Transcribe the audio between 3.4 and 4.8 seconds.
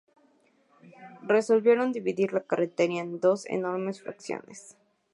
enormes fracciones.